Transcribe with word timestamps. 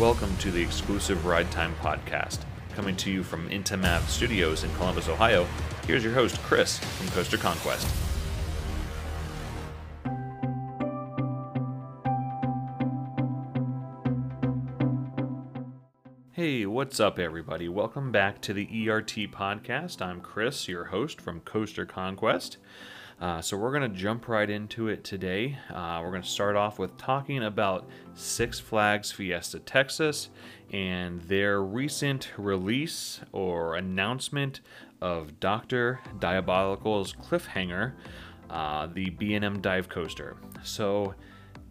Welcome 0.00 0.34
to 0.38 0.50
the 0.50 0.62
exclusive 0.62 1.26
Ride 1.26 1.50
Time 1.50 1.74
podcast. 1.82 2.38
Coming 2.74 2.96
to 2.96 3.10
you 3.10 3.22
from 3.22 3.50
Intimav 3.50 4.08
Studios 4.08 4.64
in 4.64 4.72
Columbus, 4.76 5.10
Ohio, 5.10 5.46
here's 5.86 6.02
your 6.02 6.14
host, 6.14 6.40
Chris 6.42 6.78
from 6.78 7.08
Coaster 7.08 7.36
Conquest. 7.36 7.86
Hey, 16.32 16.64
what's 16.64 16.98
up, 16.98 17.18
everybody? 17.18 17.68
Welcome 17.68 18.10
back 18.10 18.40
to 18.40 18.54
the 18.54 18.88
ERT 18.88 19.30
podcast. 19.30 20.00
I'm 20.00 20.22
Chris, 20.22 20.66
your 20.66 20.86
host 20.86 21.20
from 21.20 21.40
Coaster 21.40 21.84
Conquest. 21.84 22.56
Uh, 23.20 23.42
so, 23.42 23.54
we're 23.54 23.70
going 23.70 23.82
to 23.82 23.98
jump 23.98 24.28
right 24.28 24.48
into 24.48 24.88
it 24.88 25.04
today. 25.04 25.58
Uh, 25.68 26.00
we're 26.02 26.10
going 26.10 26.22
to 26.22 26.28
start 26.28 26.56
off 26.56 26.78
with 26.78 26.96
talking 26.96 27.44
about 27.44 27.86
Six 28.14 28.58
Flags 28.58 29.12
Fiesta 29.12 29.58
Texas 29.58 30.30
and 30.72 31.20
their 31.22 31.62
recent 31.62 32.32
release 32.38 33.20
or 33.32 33.76
announcement 33.76 34.62
of 35.02 35.38
Dr. 35.38 36.00
Diabolical's 36.18 37.12
Cliffhanger, 37.12 37.92
uh, 38.48 38.86
the 38.86 39.10
B&M 39.10 39.60
dive 39.60 39.90
coaster. 39.90 40.38
So, 40.62 41.14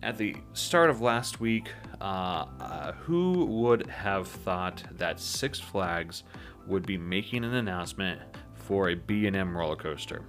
at 0.03 0.17
the 0.17 0.35
start 0.53 0.91
of 0.91 1.01
last 1.01 1.39
week, 1.39 1.71
uh, 1.99 2.45
uh, 2.59 2.91
who 2.91 3.45
would 3.45 3.87
have 3.87 4.27
thought 4.27 4.83
that 4.91 5.19
Six 5.19 5.59
Flags 5.59 6.23
would 6.67 6.85
be 6.85 6.97
making 6.97 7.43
an 7.43 7.55
announcement 7.55 8.21
for 8.53 8.89
a 8.89 8.95
B&M 8.95 9.57
roller 9.57 9.75
coaster? 9.75 10.23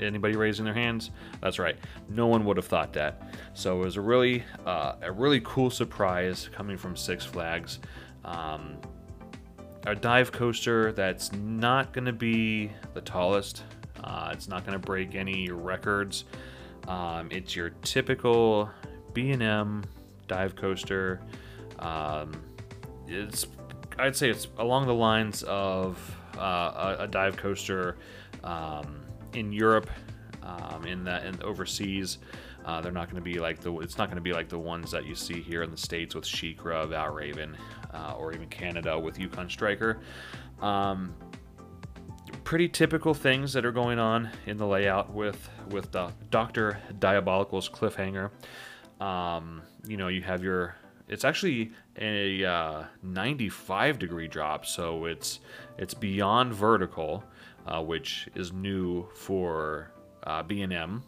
Anybody 0.00 0.36
raising 0.36 0.64
their 0.64 0.74
hands? 0.74 1.10
That's 1.40 1.58
right. 1.58 1.76
No 2.08 2.26
one 2.26 2.44
would 2.44 2.56
have 2.56 2.66
thought 2.66 2.92
that. 2.94 3.34
So 3.54 3.80
it 3.80 3.84
was 3.84 3.96
a 3.96 4.00
really, 4.00 4.44
uh, 4.66 4.94
a 5.02 5.12
really 5.12 5.40
cool 5.44 5.70
surprise 5.70 6.48
coming 6.52 6.76
from 6.76 6.96
Six 6.96 7.24
Flags. 7.24 7.78
Um, 8.24 8.76
a 9.86 9.94
dive 9.94 10.32
coaster 10.32 10.92
that's 10.92 11.32
not 11.32 11.92
going 11.92 12.04
to 12.04 12.12
be 12.12 12.70
the 12.94 13.00
tallest. 13.00 13.64
Uh, 14.02 14.30
it's 14.32 14.48
not 14.48 14.64
going 14.64 14.78
to 14.78 14.84
break 14.84 15.14
any 15.14 15.50
records. 15.50 16.24
Um, 16.86 17.28
it's 17.30 17.54
your 17.54 17.70
typical 17.82 18.70
B&M 19.12 19.84
dive 20.26 20.56
coaster. 20.56 21.20
Um, 21.78 22.32
it's, 23.06 23.46
I'd 23.98 24.16
say 24.16 24.30
it's 24.30 24.48
along 24.58 24.86
the 24.86 24.94
lines 24.94 25.42
of 25.44 25.98
uh, 26.36 26.96
a, 26.98 27.04
a, 27.04 27.06
dive 27.06 27.36
coaster 27.36 27.96
um, 28.44 28.97
in 29.32 29.52
Europe, 29.52 29.90
um, 30.42 30.86
in 30.86 31.04
the 31.04 31.22
and 31.22 31.42
overseas. 31.42 32.18
Uh, 32.64 32.82
they're 32.82 32.92
not 32.92 33.06
going 33.06 33.22
to 33.22 33.30
be 33.30 33.38
like 33.38 33.60
the. 33.60 33.72
It's 33.78 33.96
not 33.96 34.08
going 34.08 34.16
to 34.16 34.22
be 34.22 34.32
like 34.32 34.48
the 34.48 34.58
ones 34.58 34.90
that 34.90 35.06
you 35.06 35.14
see 35.14 35.40
here 35.40 35.62
in 35.62 35.70
the 35.70 35.76
states 35.76 36.14
with 36.14 36.24
SheiKra, 36.24 36.86
Valravn, 36.88 37.54
uh, 37.94 38.14
or 38.18 38.32
even 38.32 38.48
Canada 38.48 38.98
with 38.98 39.18
Yukon 39.18 39.48
Striker. 39.48 40.00
Um, 40.60 41.14
pretty 42.44 42.68
typical 42.68 43.14
things 43.14 43.52
that 43.52 43.64
are 43.64 43.72
going 43.72 43.98
on 43.98 44.30
in 44.46 44.56
the 44.56 44.66
layout 44.66 45.12
with 45.12 45.48
with 45.70 45.90
the 45.92 46.12
Doctor 46.30 46.78
Diabolical's 46.98 47.68
cliffhanger. 47.68 48.30
Um, 49.00 49.62
you 49.86 49.96
know, 49.96 50.08
you 50.08 50.22
have 50.22 50.42
your. 50.42 50.76
It's 51.08 51.24
actually 51.24 51.72
a 51.98 52.44
uh, 52.44 52.84
95 53.02 53.98
degree 53.98 54.28
drop, 54.28 54.66
so 54.66 55.06
it's 55.06 55.40
it's 55.78 55.94
beyond 55.94 56.52
vertical 56.52 57.24
uh, 57.68 57.82
which 57.82 58.28
is 58.34 58.52
new 58.52 59.06
for 59.14 59.92
uh, 60.24 60.42
B&M. 60.42 61.02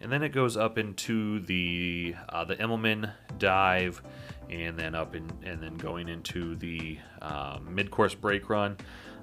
And 0.00 0.12
then 0.12 0.22
it 0.22 0.30
goes 0.30 0.56
up 0.56 0.76
into 0.78 1.40
the 1.40 2.14
uh, 2.28 2.44
the 2.44 2.56
Immelmann 2.56 3.10
dive, 3.38 4.02
and 4.50 4.78
then 4.78 4.94
up 4.94 5.14
in, 5.14 5.30
and 5.42 5.62
then 5.62 5.76
going 5.76 6.08
into 6.08 6.56
the 6.56 6.98
uh, 7.22 7.58
mid-course 7.66 8.14
brake 8.14 8.50
run. 8.50 8.76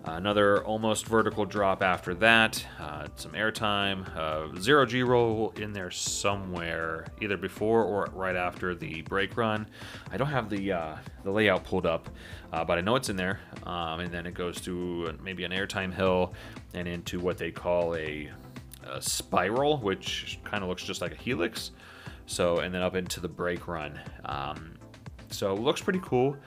Another 0.05 0.63
almost 0.63 1.05
vertical 1.05 1.45
drop 1.45 1.83
after 1.83 2.13
that. 2.15 2.65
Uh, 2.79 3.07
some 3.15 3.31
airtime, 3.33 4.05
uh, 4.15 4.47
zero 4.59 4.85
G 4.85 5.03
roll 5.03 5.53
in 5.57 5.73
there 5.73 5.91
somewhere, 5.91 7.05
either 7.21 7.37
before 7.37 7.83
or 7.83 8.09
right 8.13 8.35
after 8.35 8.73
the 8.73 9.01
brake 9.03 9.37
run. 9.37 9.67
I 10.11 10.17
don't 10.17 10.27
have 10.27 10.49
the 10.49 10.71
uh, 10.71 10.95
the 11.23 11.31
layout 11.31 11.63
pulled 11.63 11.85
up, 11.85 12.09
uh, 12.51 12.63
but 12.65 12.77
I 12.77 12.81
know 12.81 12.95
it's 12.95 13.09
in 13.09 13.15
there. 13.15 13.39
Um, 13.63 13.99
and 13.99 14.11
then 14.11 14.25
it 14.25 14.33
goes 14.33 14.59
to 14.61 15.17
maybe 15.23 15.43
an 15.43 15.51
airtime 15.51 15.93
hill 15.93 16.33
and 16.73 16.87
into 16.87 17.19
what 17.19 17.37
they 17.37 17.51
call 17.51 17.95
a, 17.95 18.29
a 18.87 19.01
spiral, 19.01 19.77
which 19.77 20.39
kind 20.43 20.63
of 20.63 20.69
looks 20.69 20.83
just 20.83 21.01
like 21.01 21.11
a 21.11 21.17
helix. 21.17 21.71
So, 22.25 22.59
and 22.59 22.73
then 22.73 22.81
up 22.81 22.95
into 22.95 23.19
the 23.19 23.27
brake 23.27 23.67
run. 23.67 23.99
Um, 24.25 24.75
so, 25.31 25.53
looks 25.53 25.81
pretty 25.81 25.99
cool. 26.03 26.37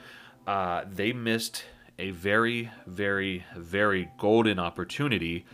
Uh, 0.47 0.85
they 0.91 1.13
missed 1.13 1.63
a 1.97 2.11
very, 2.11 2.71
very, 2.85 3.45
very 3.55 4.09
golden 4.17 4.59
opportunity 4.59 5.45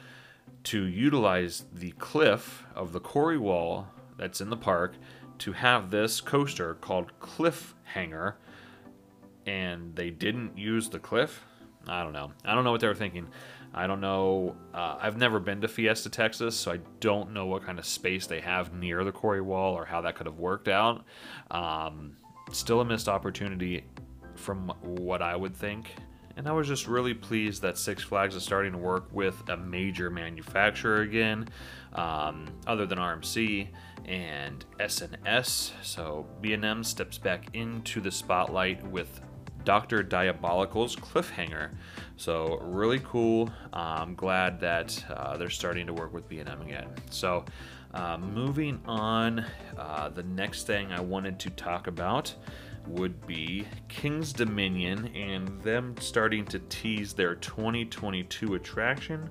to 0.63 0.84
utilize 0.84 1.66
the 1.74 1.91
cliff 1.91 2.66
of 2.75 2.94
the 2.94 3.00
quarry 3.00 3.38
wall 3.38 3.88
that's 4.18 4.41
in 4.41 4.50
the 4.50 4.57
park 4.57 4.96
to 5.40 5.53
have 5.53 5.90
this 5.90 6.22
coaster 6.22 6.75
called 6.75 7.12
Cliffhanger, 7.19 8.35
and 9.46 9.96
they 9.96 10.12
didn't 10.12 10.57
use 10.57 10.90
the 10.90 11.00
cliff. 11.00 11.44
I 11.88 12.03
don't 12.03 12.13
know. 12.13 12.31
I 12.46 12.53
don't 12.53 12.63
know 12.63 12.72
what 12.72 12.81
they 12.81 12.88
were 12.88 12.94
thinking. 12.94 13.28
I 13.74 13.88
don't 13.88 14.01
know. 14.01 14.56
Uh, 14.74 14.97
I've 15.00 15.18
never 15.18 15.40
been 15.40 15.62
to 15.62 15.68
Fiesta, 15.68 16.09
Texas, 16.09 16.56
so 16.56 16.74
I 16.74 16.80
don't 17.00 17.34
know 17.34 17.47
what 17.47 17.63
kind 17.66 17.80
of 17.80 17.85
space 17.85 18.28
they 18.28 18.41
have 18.41 18.74
near 18.74 19.03
the 19.03 19.12
quarry 19.12 19.41
wall 19.41 19.74
or 19.74 19.85
how 19.85 20.01
that 20.01 20.16
could 20.16 20.28
have 20.28 20.38
worked 20.38 20.68
out. 20.68 21.06
Um, 21.50 22.18
still 22.51 22.81
a 22.81 22.85
missed 22.85 23.07
opportunity 23.07 23.84
from 24.35 24.74
what 24.81 25.22
I 25.22 25.35
would 25.35 25.56
think. 25.56 25.96
And 26.41 26.50
I 26.50 26.53
was 26.53 26.68
just 26.68 26.88
really 26.88 27.13
pleased 27.13 27.62
that 27.62 27.78
Six 27.78 28.02
Flags 28.02 28.34
is 28.34 28.41
starting 28.41 28.72
to 28.72 28.78
work 28.79 29.06
with 29.12 29.47
a 29.47 29.56
major 29.56 30.09
manufacturer 30.09 31.02
again, 31.02 31.47
um, 31.94 32.47
other 32.66 32.88
than 32.88 32.97
RMC 32.97 33.68
and 34.06 34.66
S&S. 34.80 35.72
So 35.84 36.25
B&M 36.41 36.84
steps 36.84 37.19
back 37.19 37.46
into 37.53 38.01
the 38.01 38.09
spotlight 38.09 38.84
with 38.88 39.22
Dr. 39.66 40.01
Diabolical's 40.01 40.96
Cliffhanger. 40.96 41.75
So 42.18 42.57
really 42.63 43.01
cool. 43.03 43.51
I'm 43.72 44.16
glad 44.16 44.59
that 44.62 45.06
uh, 45.12 45.38
they're 45.38 45.51
starting 45.51 45.85
to 45.85 45.94
work 45.94 46.12
with 46.12 46.28
B&M 46.28 46.62
again. 46.63 46.88
So 47.12 47.46
uh, 47.94 48.18
moving 48.18 48.81
on, 48.88 49.46
uh, 49.78 50.09
the 50.09 50.24
next 50.24 50.66
thing 50.66 50.91
I 50.91 51.01
wanted 51.01 51.38
to 51.41 51.51
talk 51.51 51.85
about 51.85 52.34
would 52.88 53.25
be 53.28 53.66
Kings 53.88 54.34
Dominion 54.34 55.08
and 55.16 55.62
them 55.62 55.96
starting 56.00 56.46
to 56.46 56.59
tease 56.59 57.14
their 57.14 57.36
2022 57.36 58.56
attraction. 58.56 59.30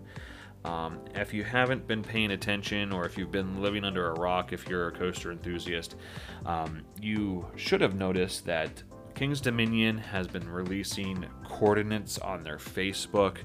Um, 0.65 1.01
if 1.15 1.33
you 1.33 1.43
haven't 1.43 1.87
been 1.87 2.03
paying 2.03 2.33
attention, 2.33 2.93
or 2.93 3.07
if 3.07 3.17
you've 3.17 3.33
been 3.33 3.63
living 3.63 3.85
under 3.85 4.11
a 4.11 4.21
rock, 4.21 4.53
if 4.53 4.69
you're 4.69 4.89
a 4.89 4.93
coaster 4.93 5.33
enthusiast, 5.33 5.97
um, 6.45 6.83
you 7.01 7.47
should 7.57 7.81
have 7.81 7.95
noticed 7.95 8.45
that 8.47 8.83
Kings 9.15 9.41
Dominion 9.41 9.99
has 9.99 10.27
been 10.27 10.49
releasing 10.49 11.27
coordinates 11.45 12.19
on 12.19 12.43
their 12.43 12.59
Facebook, 12.59 13.39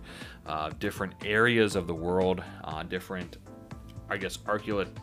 uh, 0.45 0.69
different 0.79 1.13
areas 1.25 1.75
of 1.75 1.87
the 1.87 1.95
world, 1.95 2.43
uh, 2.63 2.83
different, 2.83 3.37
I 4.09 4.17
guess, 4.17 4.37
archeolo- 4.37 4.95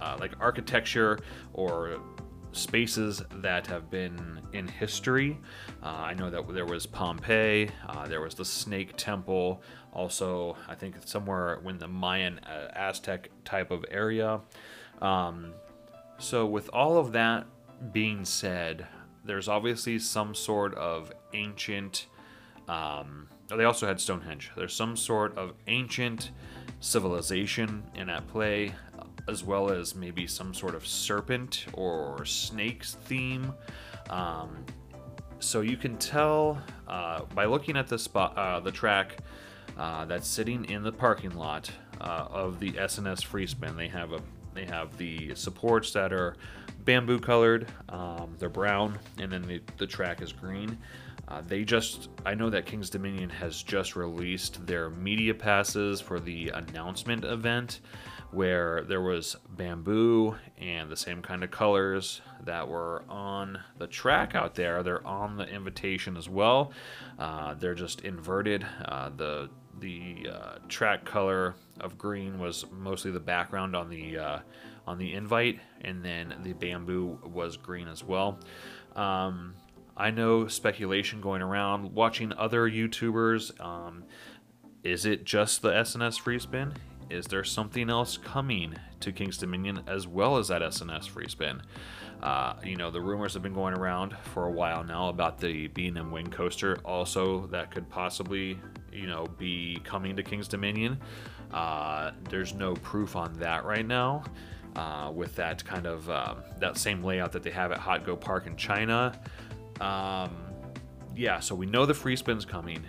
uh, 0.00 0.16
like 0.18 0.32
architecture 0.40 1.18
or 1.52 2.00
spaces 2.52 3.22
that 3.36 3.66
have 3.66 3.90
been 3.90 4.40
in 4.52 4.68
history. 4.68 5.38
Uh, 5.82 5.86
I 5.86 6.14
know 6.14 6.30
that 6.30 6.52
there 6.52 6.66
was 6.66 6.86
Pompeii, 6.86 7.70
uh, 7.88 8.06
there 8.06 8.20
was 8.20 8.34
the 8.34 8.44
Snake 8.44 8.94
Temple, 8.96 9.62
also, 9.92 10.56
I 10.68 10.74
think 10.74 10.96
somewhere 11.04 11.60
in 11.66 11.78
the 11.78 11.88
Mayan 11.88 12.38
uh, 12.40 12.70
Aztec 12.74 13.30
type 13.44 13.70
of 13.70 13.84
area. 13.90 14.40
Um, 15.02 15.52
so, 16.18 16.46
with 16.46 16.70
all 16.72 16.96
of 16.96 17.12
that 17.12 17.46
being 17.92 18.24
said, 18.24 18.86
there's 19.24 19.48
obviously 19.48 19.98
some 19.98 20.34
sort 20.34 20.74
of 20.76 21.12
ancient. 21.34 22.06
Um, 22.68 23.28
they 23.48 23.64
also 23.64 23.86
had 23.86 24.00
Stonehenge. 24.00 24.50
There's 24.56 24.74
some 24.74 24.96
sort 24.96 25.36
of 25.36 25.52
ancient 25.66 26.30
civilization 26.80 27.82
in 27.94 28.08
at 28.08 28.26
play, 28.28 28.72
as 29.28 29.44
well 29.44 29.70
as 29.70 29.94
maybe 29.94 30.26
some 30.26 30.52
sort 30.54 30.74
of 30.74 30.86
serpent 30.86 31.66
or 31.74 32.24
snakes 32.24 32.94
theme. 33.04 33.52
Um, 34.10 34.64
so 35.38 35.60
you 35.60 35.76
can 35.76 35.96
tell 35.96 36.62
uh, 36.88 37.24
by 37.34 37.44
looking 37.46 37.76
at 37.76 37.88
the 37.88 37.98
spot, 37.98 38.36
uh, 38.36 38.60
the 38.60 38.72
track 38.72 39.18
uh, 39.76 40.04
that's 40.04 40.28
sitting 40.28 40.64
in 40.66 40.82
the 40.82 40.92
parking 40.92 41.34
lot 41.34 41.70
uh, 42.00 42.26
of 42.30 42.60
the 42.60 42.78
S&S 42.78 43.22
Free 43.22 43.46
Spin. 43.46 43.76
They 43.76 43.88
have 43.88 44.12
a 44.12 44.20
They 44.54 44.66
have 44.66 44.96
the 44.98 45.34
supports 45.34 45.92
that 45.92 46.12
are 46.12 46.36
bamboo 46.84 47.20
colored, 47.20 47.68
um, 47.88 48.34
they're 48.38 48.48
brown, 48.48 48.98
and 49.18 49.32
then 49.32 49.42
the, 49.42 49.62
the 49.78 49.86
track 49.86 50.20
is 50.20 50.32
green. 50.32 50.76
Uh, 51.32 51.40
they 51.46 51.64
just, 51.64 52.10
I 52.26 52.34
know 52.34 52.50
that 52.50 52.66
Kings 52.66 52.90
Dominion 52.90 53.30
has 53.30 53.62
just 53.62 53.96
released 53.96 54.66
their 54.66 54.90
media 54.90 55.32
passes 55.32 55.98
for 55.98 56.20
the 56.20 56.50
announcement 56.50 57.24
event 57.24 57.80
where 58.32 58.82
there 58.84 59.00
was 59.00 59.36
bamboo 59.48 60.36
and 60.58 60.90
the 60.90 60.96
same 60.96 61.22
kind 61.22 61.42
of 61.42 61.50
colors 61.50 62.20
that 62.44 62.68
were 62.68 63.02
on 63.08 63.58
the 63.78 63.86
track 63.86 64.34
out 64.34 64.54
there. 64.54 64.82
They're 64.82 65.06
on 65.06 65.36
the 65.36 65.48
invitation 65.48 66.18
as 66.18 66.28
well. 66.28 66.72
Uh, 67.18 67.54
they're 67.54 67.74
just 67.74 68.02
inverted. 68.02 68.66
Uh, 68.84 69.10
the 69.16 69.48
the 69.80 70.28
uh, 70.30 70.58
track 70.68 71.04
color 71.04 71.54
of 71.80 71.96
green 71.96 72.38
was 72.38 72.66
mostly 72.70 73.10
the 73.10 73.20
background 73.20 73.74
on 73.74 73.88
the 73.88 74.18
uh, 74.18 74.38
on 74.86 74.98
the 74.98 75.14
invite, 75.14 75.60
and 75.80 76.04
then 76.04 76.34
the 76.42 76.52
bamboo 76.52 77.18
was 77.24 77.56
green 77.56 77.88
as 77.88 78.04
well. 78.04 78.38
Um, 78.96 79.54
I 79.96 80.10
know 80.10 80.46
speculation 80.46 81.20
going 81.20 81.42
around 81.42 81.94
watching 81.94 82.32
other 82.32 82.68
YouTubers. 82.68 83.60
Um, 83.60 84.04
is 84.82 85.04
it 85.06 85.24
just 85.24 85.62
the 85.62 85.68
S&S 85.76 86.16
free 86.16 86.38
spin? 86.38 86.72
Is 87.10 87.26
there 87.26 87.44
something 87.44 87.90
else 87.90 88.16
coming 88.16 88.74
to 89.00 89.12
Kings 89.12 89.36
Dominion 89.36 89.82
as 89.86 90.06
well 90.06 90.38
as 90.38 90.48
that 90.48 90.62
S&S 90.62 91.06
free 91.06 91.28
spin? 91.28 91.62
Uh, 92.22 92.54
you 92.64 92.76
know, 92.76 92.90
the 92.90 93.00
rumors 93.00 93.34
have 93.34 93.42
been 93.42 93.52
going 93.52 93.74
around 93.74 94.16
for 94.32 94.46
a 94.46 94.50
while 94.50 94.82
now 94.84 95.08
about 95.08 95.38
the 95.38 95.66
B&M 95.68 96.10
Wing 96.10 96.28
Coaster 96.28 96.78
also 96.84 97.46
that 97.48 97.70
could 97.70 97.88
possibly, 97.90 98.58
you 98.92 99.06
know, 99.06 99.26
be 99.38 99.80
coming 99.84 100.16
to 100.16 100.22
Kings 100.22 100.48
Dominion. 100.48 100.98
Uh, 101.52 102.12
there's 102.30 102.54
no 102.54 102.74
proof 102.76 103.16
on 103.16 103.32
that 103.34 103.64
right 103.64 103.86
now. 103.86 104.24
Uh, 104.74 105.10
with 105.14 105.36
that 105.36 105.62
kind 105.66 105.84
of 105.84 106.08
um, 106.08 106.38
that 106.58 106.78
same 106.78 107.04
layout 107.04 107.30
that 107.30 107.42
they 107.42 107.50
have 107.50 107.72
at 107.72 107.78
Hot 107.78 108.06
Go 108.06 108.16
Park 108.16 108.46
in 108.46 108.56
China. 108.56 109.12
Um, 109.82 110.36
yeah, 111.14 111.40
so 111.40 111.54
we 111.54 111.66
know 111.66 111.86
the 111.86 111.94
free 111.94 112.16
spin's 112.16 112.44
coming. 112.44 112.82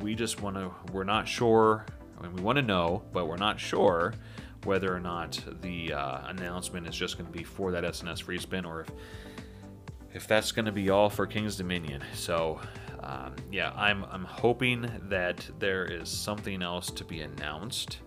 We 0.00 0.14
just 0.14 0.40
want 0.40 0.56
to, 0.56 0.70
we're 0.92 1.04
not 1.04 1.26
sure 1.26 1.86
I 2.18 2.22
mean, 2.22 2.36
we 2.36 2.42
want 2.42 2.56
to 2.56 2.62
know, 2.62 3.02
but 3.12 3.26
we're 3.26 3.36
not 3.36 3.58
sure 3.58 4.14
whether 4.64 4.94
or 4.94 5.00
not 5.00 5.38
the 5.60 5.92
uh, 5.92 6.28
announcement 6.28 6.86
is 6.86 6.96
just 6.96 7.18
going 7.18 7.30
to 7.30 7.36
be 7.36 7.44
for 7.44 7.70
that 7.72 7.84
S&S 7.84 8.20
free 8.20 8.38
spin 8.38 8.64
or 8.64 8.82
if 8.82 8.90
if 10.14 10.28
that's 10.28 10.52
going 10.52 10.64
to 10.64 10.72
be 10.72 10.90
all 10.90 11.10
for 11.10 11.26
Kings 11.26 11.56
Dominion. 11.56 12.00
So, 12.14 12.60
um, 13.00 13.34
yeah, 13.50 13.72
I'm 13.74 14.04
I'm 14.04 14.24
hoping 14.24 14.88
that 15.08 15.44
there 15.58 15.84
is 15.86 16.08
something 16.08 16.62
else 16.62 16.90
to 16.92 17.04
be 17.04 17.22
announced. 17.22 17.98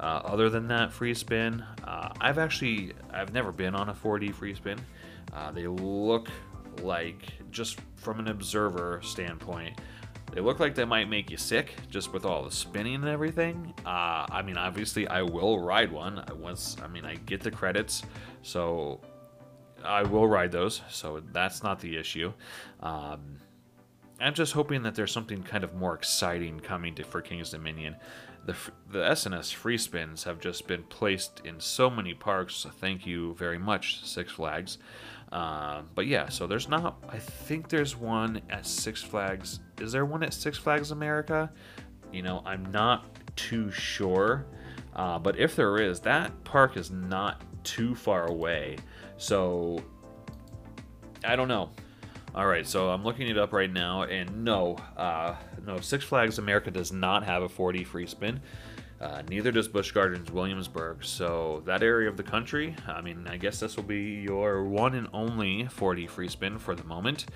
Uh, 0.00 0.20
other 0.24 0.50
than 0.50 0.66
that 0.66 0.92
free 0.92 1.14
spin, 1.14 1.64
uh, 1.84 2.12
I've 2.20 2.38
actually 2.38 2.92
I've 3.12 3.32
never 3.32 3.52
been 3.52 3.76
on 3.76 3.88
a 3.88 3.94
4D 3.94 4.34
free 4.34 4.54
spin. 4.56 4.80
Uh, 5.32 5.52
they 5.52 5.68
look 5.68 6.28
like 6.82 7.22
just 7.54 7.78
from 7.96 8.18
an 8.18 8.28
observer 8.28 9.00
standpoint, 9.02 9.80
they 10.32 10.40
look 10.40 10.58
like 10.58 10.74
they 10.74 10.84
might 10.84 11.08
make 11.08 11.30
you 11.30 11.36
sick 11.36 11.74
just 11.88 12.12
with 12.12 12.24
all 12.24 12.42
the 12.42 12.50
spinning 12.50 12.96
and 12.96 13.08
everything. 13.08 13.72
Uh, 13.86 14.26
I 14.28 14.42
mean, 14.42 14.58
obviously, 14.58 15.06
I 15.06 15.22
will 15.22 15.60
ride 15.60 15.92
one 15.92 16.22
once. 16.36 16.76
I 16.82 16.88
mean, 16.88 17.04
I 17.04 17.14
get 17.14 17.40
the 17.40 17.52
credits, 17.52 18.02
so 18.42 19.00
I 19.84 20.02
will 20.02 20.26
ride 20.26 20.50
those. 20.50 20.82
So 20.90 21.22
that's 21.32 21.62
not 21.62 21.78
the 21.78 21.96
issue. 21.96 22.32
Um, 22.80 23.38
I'm 24.20 24.34
just 24.34 24.52
hoping 24.52 24.82
that 24.82 24.94
there's 24.94 25.12
something 25.12 25.42
kind 25.42 25.62
of 25.64 25.74
more 25.74 25.94
exciting 25.94 26.60
coming 26.60 26.94
to 26.96 27.04
for 27.04 27.20
Kings 27.20 27.50
Dominion. 27.50 27.96
The 28.44 28.56
the 28.90 29.08
S&S 29.08 29.50
free 29.52 29.78
spins 29.78 30.24
have 30.24 30.40
just 30.40 30.66
been 30.66 30.82
placed 30.84 31.42
in 31.44 31.60
so 31.60 31.88
many 31.88 32.12
parks. 32.12 32.66
Thank 32.80 33.06
you 33.06 33.34
very 33.34 33.58
much, 33.58 34.04
Six 34.04 34.32
Flags. 34.32 34.78
Uh, 35.34 35.82
but 35.96 36.06
yeah, 36.06 36.28
so 36.28 36.46
there's 36.46 36.68
not. 36.68 37.02
I 37.08 37.18
think 37.18 37.68
there's 37.68 37.96
one 37.96 38.40
at 38.50 38.64
Six 38.64 39.02
Flags. 39.02 39.58
Is 39.80 39.90
there 39.90 40.06
one 40.06 40.22
at 40.22 40.32
Six 40.32 40.56
Flags 40.56 40.92
America? 40.92 41.50
You 42.12 42.22
know, 42.22 42.40
I'm 42.46 42.64
not 42.70 43.04
too 43.34 43.72
sure. 43.72 44.46
Uh, 44.94 45.18
but 45.18 45.36
if 45.36 45.56
there 45.56 45.78
is, 45.78 45.98
that 46.00 46.44
park 46.44 46.76
is 46.76 46.92
not 46.92 47.42
too 47.64 47.96
far 47.96 48.28
away. 48.28 48.76
So 49.16 49.82
I 51.24 51.34
don't 51.34 51.48
know. 51.48 51.70
All 52.32 52.46
right, 52.46 52.66
so 52.66 52.90
I'm 52.90 53.02
looking 53.02 53.28
it 53.28 53.36
up 53.36 53.52
right 53.52 53.72
now, 53.72 54.02
and 54.02 54.44
no, 54.44 54.76
uh, 54.96 55.34
no, 55.64 55.80
Six 55.80 56.04
Flags 56.04 56.38
America 56.38 56.70
does 56.70 56.92
not 56.92 57.24
have 57.24 57.42
a 57.42 57.48
4D 57.48 57.86
free 57.86 58.06
spin. 58.06 58.40
Uh, 59.04 59.20
neither 59.28 59.52
does 59.52 59.68
Busch 59.68 59.92
Gardens 59.92 60.30
Williamsburg. 60.32 61.04
So 61.04 61.62
that 61.66 61.82
area 61.82 62.08
of 62.08 62.16
the 62.16 62.22
country, 62.22 62.74
I 62.88 63.02
mean, 63.02 63.26
I 63.28 63.36
guess 63.36 63.60
this 63.60 63.76
will 63.76 63.84
be 63.84 64.22
your 64.22 64.64
one 64.64 64.94
and 64.94 65.08
only 65.12 65.64
4D 65.64 66.08
free 66.08 66.28
spin 66.28 66.58
for 66.58 66.74
the 66.74 66.84
moment, 66.84 67.26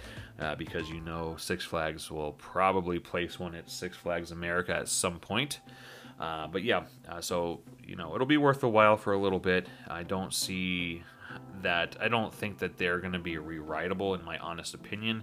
uh, 0.40 0.54
because 0.54 0.88
you 0.88 1.02
know 1.02 1.36
Six 1.36 1.66
Flags 1.66 2.10
will 2.10 2.32
probably 2.32 2.98
place 2.98 3.38
one 3.38 3.54
at 3.54 3.68
Six 3.70 3.98
Flags 3.98 4.30
America 4.30 4.74
at 4.74 4.88
some 4.88 5.18
point. 5.18 5.60
Uh, 6.18 6.46
but 6.46 6.64
yeah, 6.64 6.84
uh, 7.06 7.20
so 7.20 7.60
you 7.84 7.96
know 7.96 8.14
it'll 8.14 8.26
be 8.26 8.38
worth 8.38 8.62
a 8.62 8.68
while 8.68 8.96
for 8.96 9.12
a 9.12 9.18
little 9.18 9.38
bit. 9.38 9.68
I 9.88 10.04
don't 10.04 10.32
see 10.32 11.02
that. 11.60 11.98
I 12.00 12.08
don't 12.08 12.32
think 12.32 12.60
that 12.60 12.78
they're 12.78 12.98
going 12.98 13.12
to 13.12 13.18
be 13.18 13.36
rerideable, 13.36 14.14
in 14.14 14.24
my 14.24 14.38
honest 14.38 14.72
opinion. 14.72 15.22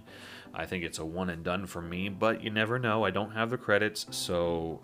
I 0.54 0.64
think 0.64 0.84
it's 0.84 1.00
a 1.00 1.04
one 1.04 1.28
and 1.28 1.42
done 1.42 1.66
for 1.66 1.82
me, 1.82 2.08
but 2.08 2.44
you 2.44 2.50
never 2.50 2.78
know. 2.78 3.04
I 3.04 3.10
don't 3.10 3.32
have 3.32 3.50
the 3.50 3.58
credits, 3.58 4.06
so 4.10 4.80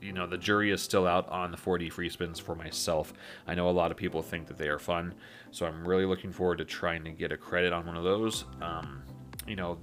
you 0.00 0.12
know 0.12 0.26
the 0.26 0.38
jury 0.38 0.70
is 0.70 0.82
still 0.82 1.06
out 1.06 1.28
on 1.28 1.50
the 1.50 1.56
4D 1.56 1.92
free 1.92 2.08
spins 2.08 2.38
for 2.38 2.54
myself. 2.54 3.12
I 3.46 3.54
know 3.54 3.68
a 3.68 3.70
lot 3.70 3.90
of 3.90 3.96
people 3.96 4.22
think 4.22 4.46
that 4.48 4.58
they 4.58 4.68
are 4.68 4.78
fun, 4.78 5.14
so 5.50 5.66
I'm 5.66 5.86
really 5.86 6.06
looking 6.06 6.32
forward 6.32 6.58
to 6.58 6.64
trying 6.64 7.04
to 7.04 7.10
get 7.10 7.32
a 7.32 7.36
credit 7.36 7.72
on 7.72 7.86
one 7.86 7.96
of 7.96 8.04
those. 8.04 8.44
Um, 8.60 9.02
you 9.46 9.56
know 9.56 9.78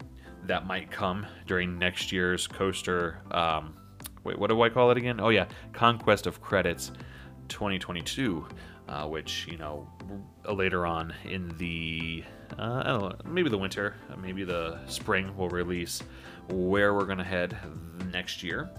that 0.45 0.65
might 0.65 0.89
come 0.89 1.25
during 1.47 1.77
next 1.77 2.11
year's 2.11 2.47
coaster. 2.47 3.19
Um, 3.31 3.75
wait, 4.23 4.37
what 4.39 4.47
do 4.47 4.61
I 4.61 4.69
call 4.69 4.91
it 4.91 4.97
again? 4.97 5.19
Oh 5.19 5.29
yeah, 5.29 5.45
Conquest 5.73 6.27
of 6.27 6.41
Credits 6.41 6.91
2022, 7.49 8.45
uh, 8.87 9.05
which 9.07 9.47
you 9.49 9.57
know 9.57 9.87
later 10.51 10.85
on 10.85 11.13
in 11.25 11.49
the 11.57 12.23
uh, 12.57 12.81
I 12.83 12.87
don't 12.87 13.01
know, 13.01 13.31
maybe 13.31 13.49
the 13.49 13.57
winter, 13.57 13.95
maybe 14.17 14.43
the 14.43 14.79
spring 14.87 15.35
will 15.37 15.49
release 15.49 16.01
where 16.49 16.93
we're 16.93 17.05
gonna 17.05 17.23
head 17.23 17.57
next 18.11 18.43
year. 18.43 18.69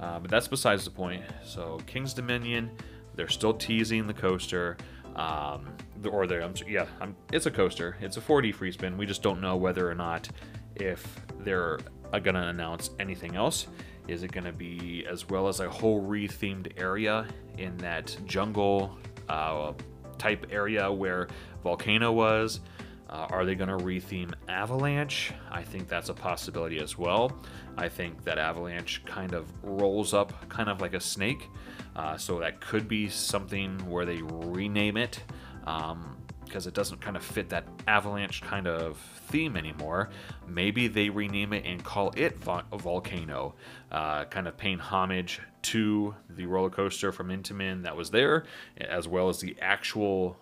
Uh, 0.00 0.18
but 0.18 0.30
that's 0.30 0.48
besides 0.48 0.84
the 0.84 0.90
point. 0.90 1.22
So 1.44 1.78
Kings 1.86 2.14
Dominion, 2.14 2.70
they're 3.14 3.28
still 3.28 3.54
teasing 3.54 4.06
the 4.06 4.14
coaster. 4.14 4.76
Um, 5.16 5.72
or 6.08 6.28
they 6.28 6.40
yeah, 6.68 6.86
I'm, 7.00 7.16
it's 7.32 7.46
a 7.46 7.50
coaster. 7.50 7.96
It's 8.00 8.16
a 8.16 8.20
4D 8.20 8.54
free 8.54 8.70
spin. 8.70 8.96
We 8.96 9.06
just 9.06 9.22
don't 9.22 9.40
know 9.40 9.56
whether 9.56 9.90
or 9.90 9.94
not 9.94 10.28
if 10.76 11.20
they're 11.40 11.80
uh, 12.12 12.18
gonna 12.20 12.46
announce 12.48 12.90
anything 13.00 13.34
else. 13.34 13.66
Is 14.06 14.22
it 14.22 14.30
gonna 14.30 14.52
be 14.52 15.04
as 15.10 15.28
well 15.28 15.48
as 15.48 15.58
a 15.60 15.68
whole 15.68 16.02
rethemed 16.02 16.72
area 16.80 17.26
in 17.58 17.76
that 17.78 18.16
jungle 18.26 18.96
uh, 19.28 19.72
type 20.18 20.46
area 20.50 20.90
where 20.90 21.28
Volcano 21.64 22.12
was? 22.12 22.60
Uh, 23.08 23.26
are 23.30 23.44
they 23.44 23.54
going 23.54 23.68
to 23.70 23.84
retheme 23.84 24.32
Avalanche? 24.48 25.32
I 25.50 25.62
think 25.62 25.88
that's 25.88 26.10
a 26.10 26.14
possibility 26.14 26.78
as 26.78 26.98
well. 26.98 27.32
I 27.76 27.88
think 27.88 28.24
that 28.24 28.38
Avalanche 28.38 29.02
kind 29.06 29.32
of 29.32 29.46
rolls 29.62 30.12
up 30.12 30.48
kind 30.48 30.68
of 30.68 30.80
like 30.80 30.94
a 30.94 31.00
snake. 31.00 31.48
Uh, 31.96 32.16
so 32.16 32.38
that 32.40 32.60
could 32.60 32.86
be 32.86 33.08
something 33.08 33.78
where 33.88 34.04
they 34.04 34.20
rename 34.22 34.96
it 34.96 35.22
because 35.60 36.66
um, 36.66 36.68
it 36.68 36.74
doesn't 36.74 37.00
kind 37.00 37.16
of 37.16 37.24
fit 37.24 37.48
that 37.48 37.66
Avalanche 37.86 38.42
kind 38.42 38.66
of 38.66 38.98
theme 39.28 39.56
anymore. 39.56 40.10
Maybe 40.46 40.86
they 40.88 41.08
rename 41.08 41.52
it 41.52 41.64
and 41.64 41.82
call 41.82 42.12
it 42.16 42.38
Vo- 42.38 42.62
Volcano, 42.72 43.54
uh, 43.90 44.26
kind 44.26 44.46
of 44.46 44.56
paying 44.56 44.78
homage 44.78 45.40
to 45.62 46.14
the 46.30 46.46
roller 46.46 46.70
coaster 46.70 47.10
from 47.10 47.28
Intamin 47.28 47.82
that 47.82 47.96
was 47.96 48.10
there, 48.10 48.44
as 48.78 49.08
well 49.08 49.28
as 49.28 49.40
the 49.40 49.56
actual 49.60 50.36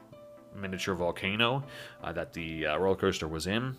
miniature 0.56 0.94
volcano 0.94 1.62
uh, 2.02 2.12
that 2.12 2.32
the 2.32 2.66
uh, 2.66 2.78
roller 2.78 2.96
coaster 2.96 3.28
was 3.28 3.46
in. 3.46 3.76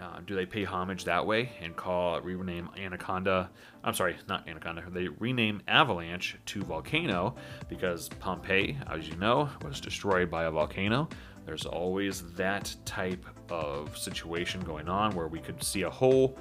Uh, 0.00 0.20
do 0.26 0.34
they 0.34 0.46
pay 0.46 0.64
homage 0.64 1.04
that 1.04 1.26
way 1.26 1.50
and 1.60 1.76
call 1.76 2.18
rename 2.22 2.70
Anaconda? 2.78 3.50
I'm 3.84 3.92
sorry, 3.92 4.16
not 4.28 4.48
Anaconda. 4.48 4.82
They 4.88 5.08
rename 5.08 5.60
Avalanche 5.68 6.36
to 6.46 6.62
Volcano 6.62 7.34
because 7.68 8.08
Pompeii, 8.08 8.78
as 8.86 9.06
you 9.08 9.16
know, 9.16 9.50
was 9.62 9.78
destroyed 9.78 10.30
by 10.30 10.44
a 10.44 10.50
volcano. 10.50 11.08
There's 11.44 11.66
always 11.66 12.32
that 12.34 12.74
type 12.86 13.26
of 13.50 13.96
situation 13.98 14.60
going 14.62 14.88
on 14.88 15.14
where 15.14 15.28
we 15.28 15.38
could 15.38 15.62
see 15.62 15.82
a 15.82 15.90
whole 15.90 16.38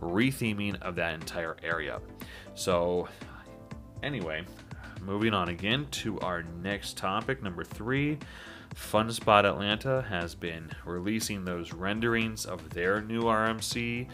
retheming 0.00 0.80
of 0.82 0.94
that 0.96 1.14
entire 1.14 1.56
area. 1.62 2.00
So, 2.54 3.08
anyway, 4.02 4.44
moving 5.02 5.34
on 5.34 5.48
again 5.48 5.86
to 5.90 6.18
our 6.20 6.42
next 6.62 6.96
topic, 6.96 7.42
number 7.42 7.64
three. 7.64 8.18
Fun 8.74 9.10
Spot 9.12 9.44
Atlanta 9.44 10.04
has 10.08 10.34
been 10.34 10.70
releasing 10.84 11.44
those 11.44 11.72
renderings 11.72 12.46
of 12.46 12.70
their 12.70 13.00
new 13.00 13.22
RMC 13.22 14.08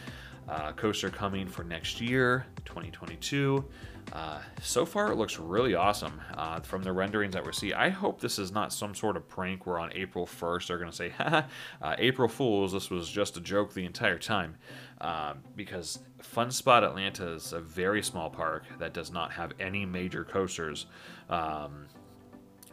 uh, 0.49 0.73
coaster 0.73 1.11
coming 1.11 1.47
for 1.47 1.65
next 1.65 2.01
year, 2.01 2.47
2022. 2.65 3.65
Uh, 4.13 4.39
so 4.63 4.87
far, 4.87 5.11
it 5.11 5.17
looks 5.17 5.39
really 5.39 5.75
awesome 5.75 6.21
uh, 6.35 6.61
from 6.61 6.83
the 6.83 6.93
renderings 6.93 7.35
that 7.35 7.45
we 7.45 7.53
see. 7.53 7.73
I 7.73 7.89
hope 7.89 8.21
this 8.21 8.39
is 8.39 8.53
not 8.53 8.73
some 8.73 8.95
sort 8.95 9.17
of 9.17 9.29
prank 9.29 9.67
where 9.67 9.79
on 9.79 9.93
April 9.95 10.27
1st 10.27 10.69
they're 10.69 10.79
going 10.79 10.91
to 10.91 10.97
say, 10.97 11.09
Haha, 11.19 11.43
uh, 11.83 11.97
April 11.99 12.29
Fools, 12.29 12.73
this 12.73 12.89
was 12.89 13.09
just 13.09 13.37
a 13.37 13.41
joke 13.41 13.75
the 13.75 13.85
entire 13.85 14.19
time. 14.19 14.57
Uh, 15.01 15.35
because 15.57 15.99
Fun 16.23 16.51
Spot 16.51 16.85
Atlanta 16.85 17.33
is 17.33 17.53
a 17.53 17.61
very 17.61 18.03
small 18.03 18.31
park 18.31 18.65
that 18.79 18.95
does 18.95 19.11
not 19.11 19.33
have 19.33 19.53
any 19.59 19.85
major 19.85 20.25
coasters. 20.25 20.87
Um, 21.29 21.87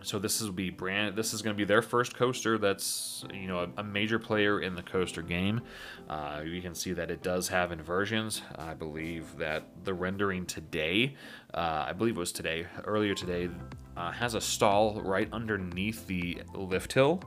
so 0.04 0.20
this 0.20 0.42
is 0.42 0.50
be 0.50 0.70
brand. 0.70 1.16
This 1.16 1.34
is 1.34 1.42
going 1.42 1.56
to 1.56 1.58
be 1.58 1.66
their 1.66 1.82
first 1.82 2.16
coaster. 2.16 2.58
That's 2.58 3.26
you 3.34 3.48
know 3.48 3.60
a, 3.60 3.82
a 3.82 3.84
major 3.84 4.20
player 4.20 4.62
in 4.62 4.76
the 4.76 4.84
coaster 4.84 5.22
game. 5.22 5.62
Uh, 6.10 6.42
you 6.46 6.62
can 6.62 6.76
see 6.76 6.94
that 6.94 7.10
it 7.10 7.24
does 7.24 7.48
have 7.48 7.72
inversions. 7.72 8.42
I 8.56 8.74
believe 8.74 9.38
that 9.38 9.64
the 9.84 9.94
rendering 9.94 10.46
today, 10.46 11.16
uh, 11.54 11.86
I 11.88 11.94
believe 11.94 12.18
it 12.18 12.20
was 12.20 12.32
today, 12.32 12.68
earlier 12.86 13.16
today, 13.16 13.50
uh, 13.98 14.12
has 14.12 14.36
a 14.36 14.42
stall 14.42 15.02
right 15.02 15.28
underneath 15.32 16.06
the 16.08 16.42
lift 16.54 16.94
hill. 16.94 17.24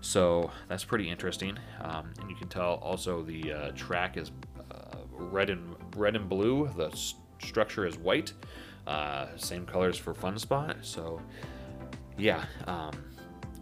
So 0.00 0.50
that's 0.68 0.84
pretty 0.84 1.08
interesting. 1.08 1.58
Um, 1.80 2.12
and 2.20 2.28
you 2.28 2.36
can 2.36 2.48
tell 2.48 2.74
also 2.74 3.22
the 3.22 3.52
uh, 3.52 3.70
track 3.72 4.16
is 4.16 4.32
uh, 4.70 4.98
red 5.10 5.50
and 5.50 5.76
red 5.96 6.16
and 6.16 6.28
blue. 6.28 6.68
The 6.76 6.90
structure 7.42 7.86
is 7.86 7.96
white. 7.96 8.32
Uh, 8.86 9.28
same 9.36 9.64
colors 9.64 9.96
for 9.96 10.12
Fun 10.12 10.38
Spot. 10.38 10.76
So 10.82 11.22
yeah, 12.16 12.44
um, 12.66 12.92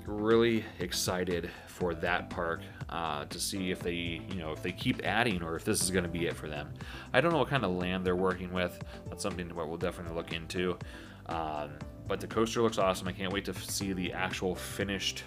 really 0.07 0.65
excited 0.79 1.51
for 1.67 1.95
that 1.95 2.31
park 2.31 2.61
uh, 2.89 3.25
to 3.27 3.39
see 3.39 3.71
if 3.71 3.81
they, 3.81 4.21
you 4.29 4.37
know, 4.37 4.53
if 4.53 4.63
they 4.63 4.73
keep 4.73 5.05
adding 5.05 5.43
or 5.43 5.57
if 5.57 5.65
this 5.65 5.83
is 5.83 5.91
going 5.91 6.05
to 6.05 6.11
be 6.11 6.27
it 6.27 6.37
for 6.37 6.49
them. 6.49 6.73
I 7.13 7.21
don't 7.21 7.33
know 7.33 7.39
what 7.39 7.49
kind 7.49 7.65
of 7.65 7.73
land 7.73 8.05
they're 8.05 8.17
working 8.17 8.53
with. 8.53 8.83
That's 9.09 9.23
something 9.23 9.49
that 9.49 9.55
we'll 9.55 9.77
definitely 9.77 10.15
look 10.15 10.33
into. 10.33 10.79
Um, 11.27 11.71
but 12.07 12.21
the 12.21 12.27
coaster 12.27 12.63
looks 12.63 12.79
awesome. 12.79 13.09
I 13.09 13.13
can't 13.13 13.33
wait 13.33 13.45
to 13.47 13.55
see 13.55 13.93
the 13.93 14.13
actual 14.13 14.55
finished 14.55 15.25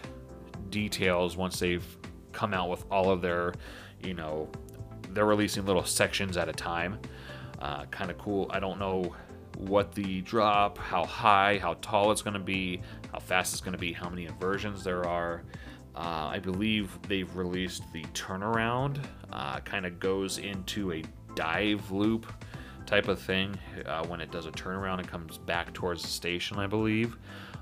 details 0.70 1.38
once 1.38 1.60
they've 1.60 1.86
come 2.32 2.54
out 2.54 2.70
with 2.70 2.86
all 2.92 3.10
of 3.10 3.22
their, 3.22 3.54
you 4.04 4.14
know, 4.14 4.50
they're 5.12 5.26
releasing 5.26 5.66
little 5.66 5.86
sections 5.86 6.38
at 6.38 6.50
a 6.50 6.54
time. 6.54 7.00
Uh, 7.60 7.86
kind 7.86 8.12
of 8.12 8.18
cool. 8.18 8.48
I 8.52 8.60
don't 8.60 8.78
know 8.78 9.16
what 9.56 9.94
the 9.94 10.22
drop, 10.22 10.78
how 10.78 11.06
high, 11.06 11.58
how 11.58 11.76
tall 11.82 12.12
it's 12.12 12.22
going 12.22 12.34
to 12.34 12.40
be, 12.40 12.82
how 13.12 13.20
fast 13.20 13.54
it's 13.54 13.62
going 13.62 13.74
to 13.74 13.80
be, 13.80 13.94
how 13.94 14.10
many 14.10 14.26
inversions 14.26 14.84
there 14.84 15.08
are. 15.08 15.44
Uh, 15.96 16.30
I 16.32 16.40
believe 16.40 16.98
they've 17.08 17.34
released 17.36 17.84
the 17.94 18.04
turnaround, 18.06 19.00
uh, 19.32 19.60
kind 19.62 19.86
of 19.86 20.00
goes 20.00 20.40
into 20.40 20.92
a 20.92 21.04
dive 21.36 21.90
loop 21.92 22.32
type 22.86 23.08
of 23.08 23.20
thing. 23.20 23.58
Uh, 23.86 24.06
when 24.08 24.20
it 24.20 24.32
does 24.32 24.46
a 24.46 24.52
turnaround, 24.52 25.00
it 25.00 25.08
comes 25.08 25.38
back 25.38 25.74
towards 25.74 26.02
the 26.02 26.10
station, 26.10 26.60
I 26.60 26.68
believe. 26.68 27.18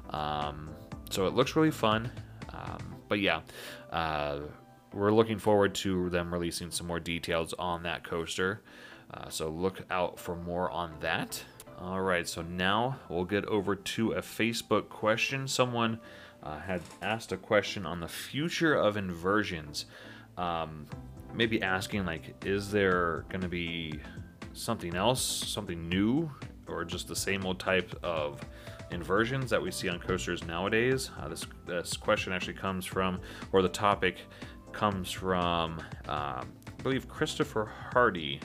Um, 0.09 0.69
so 1.09 1.27
it 1.27 1.33
looks 1.33 1.55
really 1.55 1.71
fun. 1.71 2.11
Um, 2.49 2.95
but 3.07 3.19
yeah, 3.19 3.41
uh, 3.91 4.39
we're 4.93 5.11
looking 5.11 5.37
forward 5.37 5.75
to 5.75 6.09
them 6.09 6.33
releasing 6.33 6.71
some 6.71 6.87
more 6.87 6.99
details 6.99 7.53
on 7.53 7.83
that 7.83 8.03
coaster. 8.03 8.61
Uh, 9.13 9.29
so 9.29 9.49
look 9.49 9.81
out 9.91 10.17
for 10.17 10.35
more 10.35 10.71
on 10.71 10.91
that. 11.01 11.43
All 11.79 12.01
right, 12.01 12.27
so 12.27 12.41
now 12.41 12.97
we'll 13.09 13.25
get 13.25 13.45
over 13.45 13.75
to 13.75 14.13
a 14.13 14.21
Facebook 14.21 14.89
question. 14.89 15.47
Someone 15.47 15.99
uh, 16.41 16.59
had 16.59 16.81
asked 17.01 17.31
a 17.31 17.37
question 17.37 17.85
on 17.85 17.99
the 17.99 18.07
future 18.07 18.73
of 18.73 18.95
inversions. 18.95 19.85
Um, 20.37 20.87
maybe 21.33 21.61
asking, 21.61 22.05
like, 22.05 22.35
is 22.45 22.71
there 22.71 23.25
going 23.29 23.41
to 23.41 23.49
be 23.49 23.99
something 24.53 24.95
else, 24.95 25.21
something 25.21 25.89
new, 25.89 26.31
or 26.67 26.85
just 26.85 27.07
the 27.07 27.15
same 27.15 27.45
old 27.45 27.59
type 27.59 27.93
of 28.03 28.39
inversions 28.91 29.49
that 29.49 29.61
we 29.61 29.71
see 29.71 29.89
on 29.89 29.99
coasters 29.99 30.45
nowadays? 30.45 31.09
Uh, 31.19 31.27
this, 31.27 31.45
this 31.65 31.97
question 31.97 32.31
actually 32.31 32.53
comes 32.53 32.85
from, 32.85 33.19
or 33.51 33.61
the 33.61 33.69
topic 33.69 34.17
comes 34.71 35.11
from, 35.11 35.79
um, 36.07 36.51
I 36.67 36.81
believe, 36.83 37.07
Christopher 37.07 37.69
Hardy. 37.91 38.39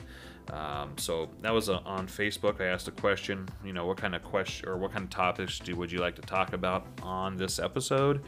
Um, 0.51 0.97
so 0.97 1.29
that 1.41 1.53
was 1.53 1.69
uh, 1.69 1.79
on 1.85 2.07
Facebook. 2.07 2.61
I 2.61 2.65
asked 2.65 2.87
a 2.87 2.91
question. 2.91 3.47
You 3.63 3.73
know, 3.73 3.85
what 3.85 3.97
kind 3.97 4.15
of 4.15 4.23
question 4.23 4.67
or 4.67 4.77
what 4.77 4.91
kind 4.91 5.03
of 5.03 5.09
topics 5.09 5.59
do 5.59 5.75
would 5.75 5.91
you 5.91 5.99
like 5.99 6.15
to 6.15 6.21
talk 6.21 6.53
about 6.53 6.87
on 7.03 7.37
this 7.37 7.59
episode? 7.59 8.23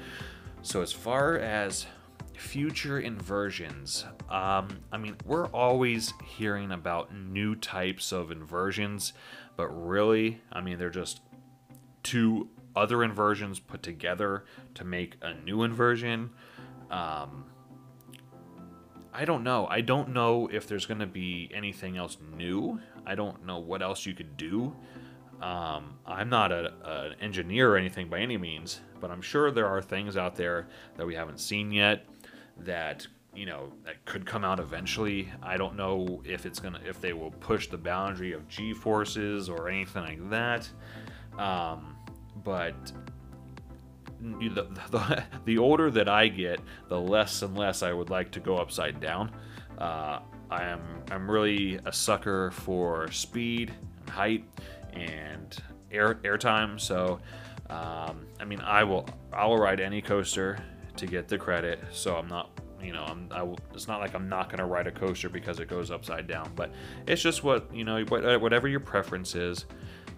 So 0.61 0.81
as 0.81 0.91
far 0.91 1.37
as 1.37 1.87
future 2.35 2.99
inversions, 2.99 4.05
um, 4.29 4.79
I 4.91 4.97
mean, 4.97 5.15
we're 5.25 5.47
always 5.47 6.13
hearing 6.23 6.71
about 6.71 7.15
new 7.15 7.55
types 7.55 8.11
of 8.11 8.31
inversions, 8.31 9.13
but 9.55 9.67
really, 9.69 10.41
I 10.51 10.61
mean, 10.61 10.77
they're 10.77 10.89
just 10.89 11.21
two 12.03 12.49
other 12.75 13.03
inversions 13.03 13.59
put 13.59 13.83
together 13.83 14.45
to 14.75 14.83
make 14.83 15.17
a 15.21 15.33
new 15.33 15.63
inversion. 15.63 16.29
Um, 16.89 17.45
I 19.13 19.25
don't 19.25 19.43
know. 19.43 19.67
I 19.67 19.81
don't 19.81 20.09
know 20.09 20.49
if 20.51 20.67
there's 20.67 20.85
going 20.85 20.99
to 20.99 21.05
be 21.05 21.49
anything 21.53 21.97
else 21.97 22.17
new. 22.37 22.79
I 23.05 23.15
don't 23.15 23.45
know 23.45 23.59
what 23.59 23.81
else 23.81 24.05
you 24.05 24.13
could 24.13 24.37
do. 24.37 24.75
Um, 25.41 25.95
I'm 26.05 26.29
not 26.29 26.51
a, 26.51 26.71
an 26.85 27.15
engineer 27.19 27.71
or 27.71 27.77
anything 27.77 28.09
by 28.09 28.19
any 28.19 28.37
means, 28.37 28.79
but 28.99 29.09
I'm 29.09 29.21
sure 29.21 29.51
there 29.51 29.67
are 29.67 29.81
things 29.81 30.15
out 30.15 30.35
there 30.35 30.67
that 30.97 31.05
we 31.05 31.15
haven't 31.15 31.39
seen 31.39 31.71
yet 31.71 32.05
that 32.59 33.07
you 33.33 33.45
know 33.45 33.71
that 33.85 34.05
could 34.05 34.25
come 34.25 34.43
out 34.43 34.59
eventually. 34.59 35.31
I 35.41 35.57
don't 35.57 35.75
know 35.75 36.21
if 36.25 36.45
it's 36.45 36.59
gonna 36.59 36.79
if 36.85 37.01
they 37.01 37.13
will 37.13 37.31
push 37.31 37.67
the 37.67 37.77
boundary 37.77 38.33
of 38.33 38.47
G 38.47 38.73
forces 38.73 39.49
or 39.49 39.67
anything 39.67 40.03
like 40.03 40.29
that. 40.29 40.69
Um, 41.39 41.95
but 42.43 42.75
the, 44.21 44.67
the, 44.89 45.23
the 45.45 45.57
older 45.57 45.89
that 45.91 46.07
I 46.07 46.27
get, 46.27 46.59
the 46.87 46.99
less 46.99 47.41
and 47.41 47.57
less 47.57 47.83
I 47.83 47.93
would 47.93 48.09
like 48.09 48.31
to 48.31 48.39
go 48.39 48.57
upside 48.57 48.99
down. 48.99 49.31
Uh, 49.77 50.19
I 50.49 50.65
am 50.65 50.81
I'm 51.09 51.29
really 51.31 51.79
a 51.85 51.93
sucker 51.93 52.51
for 52.51 53.09
speed, 53.11 53.73
and 54.01 54.09
height, 54.09 54.43
and 54.93 55.57
air 55.91 56.15
airtime. 56.15 56.79
So, 56.79 57.19
um, 57.69 58.27
I 58.39 58.45
mean, 58.45 58.59
I 58.59 58.83
will 58.83 59.07
I 59.31 59.45
will 59.45 59.57
ride 59.57 59.79
any 59.79 60.01
coaster 60.01 60.59
to 60.97 61.07
get 61.07 61.27
the 61.27 61.37
credit. 61.37 61.79
So 61.91 62.17
I'm 62.17 62.27
not 62.27 62.59
you 62.83 62.91
know 62.91 63.03
I'm 63.03 63.29
I, 63.31 63.47
it's 63.73 63.87
not 63.87 64.01
like 64.01 64.13
I'm 64.13 64.27
not 64.27 64.49
gonna 64.49 64.65
ride 64.65 64.87
a 64.87 64.91
coaster 64.91 65.29
because 65.29 65.59
it 65.59 65.69
goes 65.69 65.89
upside 65.89 66.27
down. 66.27 66.51
But 66.55 66.73
it's 67.07 67.21
just 67.21 67.43
what 67.43 67.73
you 67.73 67.85
know 67.85 68.03
whatever 68.03 68.67
your 68.67 68.81
preference 68.81 69.35
is. 69.35 69.65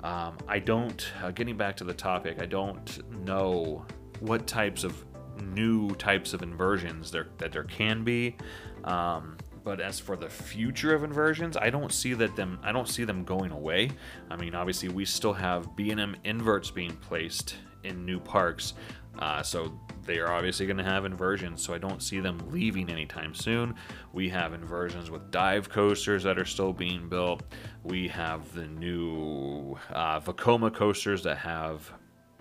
Um, 0.04 0.38
I 0.48 0.60
don't, 0.60 1.06
uh, 1.24 1.32
getting 1.32 1.58
back 1.58 1.78
to 1.78 1.86
the 1.86 1.94
topic, 1.94 2.42
I 2.42 2.46
don't 2.46 3.02
know 3.26 3.86
what 4.20 4.46
types 4.46 4.84
of 4.84 5.06
new 5.42 5.90
types 5.96 6.34
of 6.34 6.44
inversions 6.44 7.10
there 7.10 7.28
that 7.38 7.52
there 7.52 7.64
can 7.64 8.04
be. 8.04 8.36
Um, 8.84 9.38
but 9.64 9.80
as 9.80 10.00
for 10.00 10.18
the 10.18 10.30
future 10.30 10.94
of 10.94 11.04
inversions, 11.06 11.56
I 11.56 11.70
don't 11.70 11.92
see 11.92 12.14
that 12.16 12.36
them. 12.36 12.60
I 12.64 12.74
don't 12.74 12.88
see 12.88 13.06
them 13.06 13.24
going 13.24 13.52
away. 13.52 13.92
I 14.30 14.36
mean, 14.36 14.56
obviously, 14.56 14.90
we 14.90 15.06
still 15.06 15.34
have 15.34 15.74
B&M 15.76 16.18
inverts 16.26 16.70
being 16.70 16.96
placed 16.98 17.56
in 17.84 18.06
new 18.06 18.20
parks, 18.20 18.74
uh, 19.20 19.42
so 19.44 19.80
they 20.06 20.20
are 20.20 20.32
obviously 20.32 20.66
going 20.66 20.78
to 20.78 20.84
have 20.84 21.06
inversions. 21.06 21.64
So 21.64 21.74
I 21.74 21.78
don't 21.78 22.02
see 22.02 22.20
them 22.20 22.42
leaving 22.52 22.90
anytime 22.90 23.34
soon. 23.34 23.76
We 24.12 24.30
have 24.30 24.54
inversions 24.54 25.10
with 25.10 25.32
dive 25.32 25.70
coasters 25.70 26.24
that 26.24 26.38
are 26.38 26.46
still 26.46 26.74
being 26.74 27.08
built. 27.08 27.44
We 27.84 28.08
have 28.10 28.54
the 28.54 28.68
new 28.68 29.78
uh, 29.92 30.20
Vekoma 30.20 30.74
coasters 30.74 31.24
that 31.24 31.38
have 31.38 31.92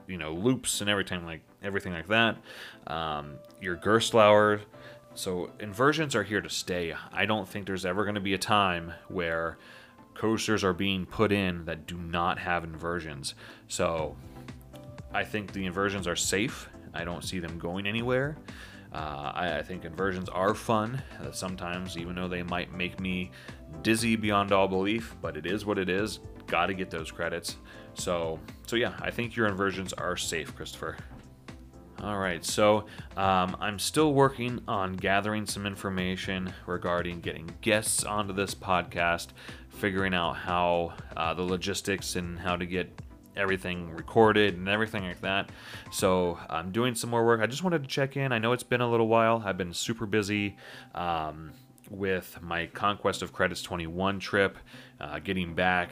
you 0.08 0.18
know 0.18 0.32
loops 0.32 0.80
and 0.80 0.90
everything 0.90 1.24
like 1.24 1.42
everything 1.62 1.92
like 1.92 2.08
that. 2.08 2.36
Um, 2.86 3.34
your 3.60 3.76
Gerstlauer. 3.76 4.60
So 5.14 5.50
inversions 5.60 6.16
are 6.16 6.22
here 6.22 6.40
to 6.40 6.48
stay. 6.48 6.94
I 7.12 7.26
don't 7.26 7.46
think 7.46 7.66
there's 7.66 7.84
ever 7.84 8.04
going 8.04 8.14
to 8.14 8.20
be 8.20 8.32
a 8.32 8.38
time 8.38 8.94
where 9.08 9.58
coasters 10.14 10.64
are 10.64 10.72
being 10.72 11.04
put 11.04 11.32
in 11.32 11.66
that 11.66 11.86
do 11.86 11.98
not 11.98 12.38
have 12.38 12.64
inversions. 12.64 13.34
So 13.68 14.16
I 15.14 15.24
think 15.24 15.52
the 15.52 15.66
inversions 15.66 16.06
are 16.06 16.16
safe. 16.16 16.68
I 16.94 17.04
don't 17.04 17.24
see 17.24 17.38
them 17.38 17.58
going 17.58 17.86
anywhere. 17.86 18.36
Uh, 18.92 19.32
I, 19.34 19.58
I, 19.58 19.62
think 19.62 19.86
inversions 19.86 20.28
are 20.28 20.54
fun 20.54 21.00
uh, 21.22 21.32
sometimes, 21.32 21.96
even 21.96 22.14
though 22.14 22.28
they 22.28 22.42
might 22.42 22.74
make 22.74 23.00
me 23.00 23.30
dizzy 23.80 24.16
beyond 24.16 24.52
all 24.52 24.68
belief. 24.68 25.16
But 25.22 25.36
it 25.38 25.46
is 25.46 25.64
what 25.64 25.78
it 25.78 25.88
is. 25.88 26.20
Got 26.46 26.66
to 26.66 26.74
get 26.74 26.90
those 26.90 27.10
credits. 27.10 27.56
So, 27.94 28.38
so 28.66 28.76
yeah, 28.76 28.92
I 29.00 29.10
think 29.10 29.34
your 29.34 29.46
inversions 29.46 29.94
are 29.94 30.16
safe, 30.18 30.54
Christopher. 30.54 30.98
All 32.02 32.18
right, 32.18 32.44
so 32.44 32.86
um, 33.16 33.56
I'm 33.60 33.78
still 33.78 34.12
working 34.12 34.60
on 34.66 34.94
gathering 34.94 35.46
some 35.46 35.66
information 35.66 36.52
regarding 36.66 37.20
getting 37.20 37.48
guests 37.60 38.02
onto 38.02 38.32
this 38.32 38.56
podcast, 38.56 39.28
figuring 39.68 40.12
out 40.12 40.32
how 40.36 40.94
uh, 41.16 41.32
the 41.32 41.42
logistics 41.42 42.16
and 42.16 42.40
how 42.40 42.56
to 42.56 42.66
get 42.66 42.90
everything 43.36 43.90
recorded 43.90 44.54
and 44.54 44.68
everything 44.68 45.04
like 45.04 45.20
that. 45.22 45.50
So 45.90 46.38
I'm 46.48 46.70
doing 46.72 46.94
some 46.94 47.10
more 47.10 47.24
work. 47.24 47.40
I 47.40 47.46
just 47.46 47.62
wanted 47.62 47.82
to 47.82 47.88
check 47.88 48.16
in. 48.16 48.32
I 48.32 48.38
know 48.38 48.52
it's 48.52 48.62
been 48.62 48.80
a 48.80 48.90
little 48.90 49.08
while. 49.08 49.42
I've 49.44 49.58
been 49.58 49.72
super 49.74 50.06
busy 50.06 50.56
um, 50.94 51.52
with 51.90 52.38
my 52.42 52.66
Conquest 52.66 53.22
of 53.22 53.32
Credits 53.32 53.62
21 53.62 54.20
trip, 54.20 54.58
uh, 55.00 55.18
getting 55.18 55.54
back 55.54 55.90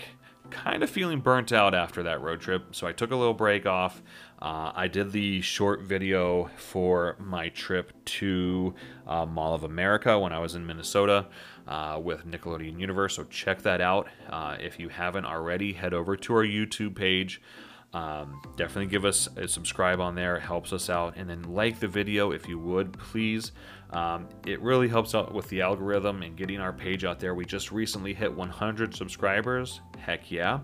kind 0.50 0.82
of 0.82 0.90
feeling 0.90 1.20
burnt 1.20 1.52
out 1.52 1.74
after 1.74 2.02
that 2.02 2.20
road 2.20 2.40
trip, 2.40 2.74
so 2.74 2.86
I 2.86 2.92
took 2.92 3.10
a 3.10 3.16
little 3.16 3.34
break 3.34 3.66
off. 3.66 4.02
Uh, 4.40 4.72
I 4.74 4.88
did 4.88 5.12
the 5.12 5.40
short 5.40 5.82
video 5.82 6.50
for 6.56 7.16
my 7.18 7.48
trip 7.50 7.92
to 8.04 8.74
uh, 9.06 9.26
Mall 9.26 9.54
of 9.54 9.64
America 9.64 10.18
when 10.18 10.32
I 10.32 10.38
was 10.38 10.54
in 10.54 10.66
Minnesota 10.66 11.26
uh, 11.66 12.00
with 12.02 12.26
Nickelodeon 12.26 12.78
Universe, 12.78 13.16
so 13.16 13.24
check 13.24 13.62
that 13.62 13.80
out. 13.80 14.08
Uh, 14.28 14.56
if 14.60 14.78
you 14.78 14.88
haven't 14.88 15.24
already, 15.24 15.72
head 15.72 15.94
over 15.94 16.16
to 16.16 16.34
our 16.34 16.44
YouTube 16.44 16.94
page. 16.94 17.40
Um, 17.92 18.40
definitely 18.56 18.86
give 18.86 19.04
us 19.04 19.28
a 19.36 19.48
subscribe 19.48 20.00
on 20.00 20.14
there, 20.14 20.36
it 20.36 20.42
helps 20.42 20.72
us 20.72 20.88
out. 20.88 21.16
And 21.16 21.28
then 21.28 21.42
like 21.42 21.80
the 21.80 21.88
video 21.88 22.30
if 22.30 22.48
you 22.48 22.58
would, 22.58 22.92
please. 22.92 23.52
Um, 23.92 24.28
it 24.46 24.60
really 24.60 24.88
helps 24.88 25.14
out 25.14 25.34
with 25.34 25.48
the 25.48 25.60
algorithm 25.60 26.22
and 26.22 26.36
getting 26.36 26.60
our 26.60 26.72
page 26.72 27.04
out 27.04 27.18
there. 27.18 27.34
We 27.34 27.44
just 27.44 27.72
recently 27.72 28.14
hit 28.14 28.32
100 28.32 28.94
subscribers. 28.94 29.80
Heck 29.98 30.30
yeah. 30.30 30.60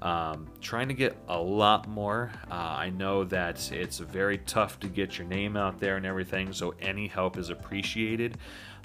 Um, 0.00 0.46
trying 0.60 0.88
to 0.88 0.94
get 0.94 1.16
a 1.28 1.38
lot 1.38 1.88
more. 1.88 2.32
Uh, 2.50 2.54
I 2.54 2.90
know 2.90 3.24
that 3.24 3.70
it's 3.72 3.98
very 3.98 4.38
tough 4.38 4.80
to 4.80 4.88
get 4.88 5.18
your 5.18 5.26
name 5.26 5.56
out 5.56 5.78
there 5.78 5.96
and 5.96 6.06
everything, 6.06 6.52
so 6.52 6.74
any 6.80 7.06
help 7.06 7.36
is 7.36 7.50
appreciated. 7.50 8.38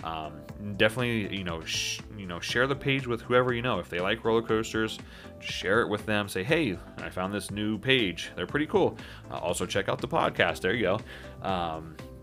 Um, 0.03 0.33
definitely, 0.77 1.35
you 1.35 1.43
know, 1.43 1.61
sh- 1.63 2.01
you 2.17 2.25
know, 2.25 2.39
share 2.39 2.67
the 2.67 2.75
page 2.75 3.07
with 3.07 3.21
whoever 3.21 3.53
you 3.53 3.61
know. 3.61 3.79
If 3.79 3.89
they 3.89 3.99
like 3.99 4.23
roller 4.25 4.41
coasters, 4.41 4.99
share 5.39 5.81
it 5.81 5.89
with 5.89 6.05
them. 6.05 6.27
Say, 6.27 6.43
hey, 6.43 6.77
I 6.97 7.09
found 7.09 7.33
this 7.33 7.49
new 7.49 7.77
page. 7.77 8.31
They're 8.35 8.45
pretty 8.45 8.67
cool. 8.67 8.97
Uh, 9.31 9.37
also, 9.37 9.65
check 9.65 9.87
out 9.87 10.01
the 10.01 10.07
podcast. 10.07 10.61
There 10.61 10.73
you 10.73 10.99
go. 11.41 11.47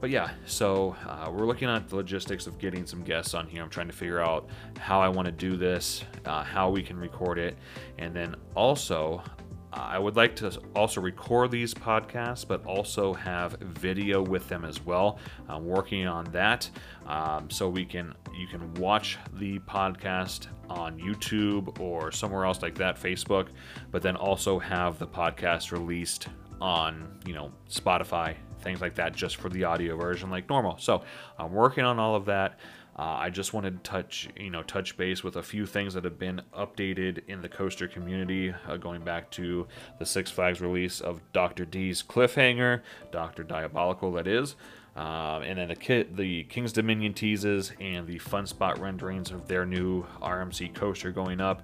But 0.03 0.11
yeah, 0.11 0.31
so 0.47 0.97
uh, 1.07 1.31
we're 1.31 1.47
looking 1.47 1.69
at 1.69 1.89
the 1.89 1.95
logistics 1.95 2.49
of 2.49 2.59
getting 2.59 2.87
some 2.87 3.05
guests 3.05 3.35
on 3.35 3.47
here. 3.47 3.63
I'm 3.63 3.71
trying 3.71 3.87
to 3.87 3.93
figure 3.93 4.19
out 4.19 4.49
how 4.77 5.01
I 5.01 5.07
want 5.07 5.27
to 5.27 5.33
do 5.33 5.57
this, 5.57 6.03
uh, 6.25 6.43
how 6.43 6.71
we 6.71 6.83
can 6.83 6.99
record 6.99 7.39
it, 7.39 7.57
and 7.99 8.13
then 8.13 8.35
also 8.57 9.23
I 9.73 10.01
would 10.01 10.17
like 10.17 10.35
to 10.37 10.61
also 10.75 11.01
record 11.01 11.53
these 11.53 11.73
podcasts, 11.73 12.45
but 12.45 12.67
also 12.67 13.15
have 13.15 13.53
video 13.61 14.21
with 14.21 14.49
them 14.49 14.65
as 14.65 14.85
well. 14.85 15.21
I'm 15.49 15.67
working 15.67 16.09
on 16.09 16.25
that, 16.33 16.69
um, 17.07 17.49
so 17.49 17.69
we 17.69 17.85
can 17.85 18.13
you 18.37 18.49
can 18.49 18.75
watch 18.75 19.19
the 19.35 19.61
podcast 19.61 20.49
on 20.69 20.99
YouTube 20.99 21.79
or 21.79 22.11
somewhere 22.11 22.45
else 22.45 22.61
like 22.61 22.75
that, 22.75 23.01
Facebook, 23.01 23.51
but 23.93 24.03
then 24.03 24.17
also 24.17 24.59
have 24.59 24.99
the 24.99 25.07
podcast 25.07 25.71
released 25.71 26.27
on 26.61 27.21
you 27.25 27.35
know 27.35 27.53
Spotify, 27.71 28.35
things 28.63 28.81
like 28.81 28.95
that, 28.97 29.15
just 29.15 29.37
for 29.37 29.49
the 29.49 29.65
audio 29.65 29.97
version 29.97 30.31
like 30.31 30.49
normal. 30.49 30.79
So 30.79 31.03
I'm 31.39 31.53
working 31.53 31.85
on 31.85 31.99
all 31.99 32.15
of 32.15 32.27
that. 32.27 32.59
Uh, 32.99 33.03
I 33.03 33.31
just 33.31 33.55
wanted 33.55 33.83
to 33.83 33.91
touch, 33.91 34.29
you 34.37 34.51
know, 34.51 34.63
touch 34.63 34.99
base 34.99 35.25
with 35.25 35.37
a 35.37 35.43
few 35.43 35.65
things 35.65 35.95
that 35.95 36.05
have 36.05 36.19
been 36.19 36.43
updated 36.55 37.23
in 37.27 37.41
the 37.41 37.49
coaster 37.49 37.89
community, 37.89 38.55
uh, 38.69 38.77
going 38.77 39.03
back 39.03 39.31
to 39.33 39.67
the 39.99 40.05
Six 40.05 40.31
Flags 40.31 40.61
release 40.61 41.01
of 41.01 41.21
Dr. 41.33 41.65
D's 41.65 42.03
Cliffhanger, 42.03 42.83
Dr. 43.11 43.45
Diabolical, 43.45 44.13
that 44.13 44.27
is. 44.27 44.57
Um, 44.95 45.43
and 45.43 45.59
then 45.59 45.69
the, 45.69 45.77
kit, 45.77 46.17
the 46.19 46.45
Kings 46.45 46.71
Dominion 46.71 47.15
teases 47.15 47.73
and 47.81 48.07
the 48.07 48.19
Fun 48.19 48.47
Spot 48.47 48.79
renderings 48.79 49.31
of 49.31 49.49
their 49.49 49.65
new 49.65 50.05
RMC 50.21 50.75
coaster 50.75 51.11
going 51.11 51.41
up. 51.41 51.63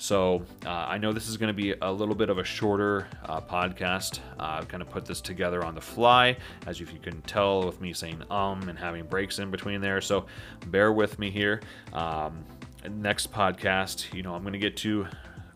So 0.00 0.44
uh, 0.64 0.70
I 0.70 0.96
know 0.96 1.12
this 1.12 1.28
is 1.28 1.36
going 1.36 1.48
to 1.48 1.62
be 1.62 1.74
a 1.82 1.90
little 1.90 2.14
bit 2.14 2.30
of 2.30 2.38
a 2.38 2.44
shorter 2.44 3.08
uh, 3.24 3.40
podcast. 3.40 4.20
Uh, 4.38 4.58
I've 4.60 4.68
kind 4.68 4.80
of 4.80 4.88
put 4.88 5.04
this 5.04 5.20
together 5.20 5.64
on 5.64 5.74
the 5.74 5.80
fly, 5.80 6.36
as 6.66 6.80
if 6.80 6.92
you 6.92 7.00
can 7.00 7.20
tell 7.22 7.64
with 7.64 7.80
me 7.80 7.92
saying 7.92 8.22
um 8.30 8.68
and 8.68 8.78
having 8.78 9.06
breaks 9.06 9.40
in 9.40 9.50
between 9.50 9.80
there. 9.80 10.00
So 10.00 10.26
bear 10.68 10.92
with 10.92 11.18
me 11.18 11.32
here. 11.32 11.60
Um, 11.92 12.44
next 12.88 13.32
podcast, 13.32 14.14
you 14.14 14.22
know, 14.22 14.34
I'm 14.34 14.42
going 14.42 14.52
to 14.52 14.58
get 14.60 14.76
to 14.78 15.08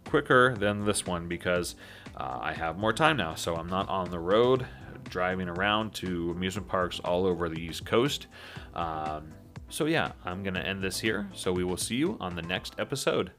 quicker 0.06 0.56
than 0.56 0.84
this 0.84 1.06
one 1.06 1.28
because 1.28 1.76
uh, 2.16 2.40
I 2.42 2.52
have 2.52 2.78
more 2.78 2.92
time 2.92 3.16
now. 3.16 3.36
So 3.36 3.54
I'm 3.54 3.68
not 3.68 3.88
on 3.88 4.10
the 4.10 4.18
road 4.18 4.66
driving 5.08 5.48
around 5.48 5.94
to 5.94 6.32
amusement 6.32 6.66
parks 6.66 6.98
all 7.04 7.26
over 7.26 7.48
the 7.48 7.60
East 7.60 7.86
Coast. 7.86 8.26
Um, 8.74 9.32
so, 9.68 9.86
yeah, 9.86 10.12
I'm 10.24 10.42
going 10.42 10.54
to 10.54 10.66
end 10.66 10.82
this 10.82 10.98
here. 10.98 11.30
So, 11.32 11.50
we 11.52 11.64
will 11.64 11.78
see 11.78 11.96
you 11.96 12.18
on 12.20 12.36
the 12.36 12.42
next 12.42 12.74
episode. 12.78 13.32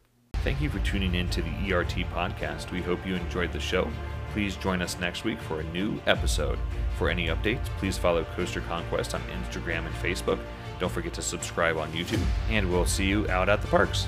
Thank 0.43 0.59
you 0.59 0.69
for 0.69 0.79
tuning 0.79 1.15
in 1.15 1.29
to 1.29 1.41
the 1.41 1.73
ERT 1.73 2.05
podcast. 2.13 2.71
We 2.71 2.81
hope 2.81 3.05
you 3.07 3.15
enjoyed 3.15 3.53
the 3.53 3.61
show. 3.61 3.89
Please 4.33 4.57
join 4.57 4.81
us 4.81 4.99
next 4.99 5.23
week 5.23 5.41
for 5.41 5.61
a 5.61 5.63
new 5.63 6.01
episode. 6.05 6.59
For 6.97 7.09
any 7.09 7.27
updates, 7.27 7.63
please 7.77 7.97
follow 7.97 8.25
Coaster 8.35 8.59
Conquest 8.59 9.15
on 9.15 9.21
Instagram 9.21 9.85
and 9.85 9.95
Facebook. 9.95 10.39
Don't 10.79 10.91
forget 10.91 11.13
to 11.13 11.21
subscribe 11.21 11.77
on 11.77 11.89
YouTube, 11.93 12.21
and 12.49 12.69
we'll 12.69 12.85
see 12.85 13.05
you 13.05 13.25
out 13.29 13.47
at 13.47 13.61
the 13.61 13.67
parks. 13.67 14.07